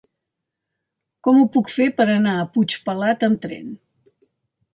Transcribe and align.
Com 1.27 1.37
ho 1.41 1.45
puc 1.57 1.69
fer 1.73 1.87
per 1.99 2.07
anar 2.15 2.33
a 2.39 2.49
Puigpelat 2.57 3.27
amb 3.29 3.43
tren? 3.47 3.71